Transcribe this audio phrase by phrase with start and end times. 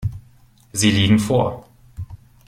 [0.73, 1.67] Sie liegen vor.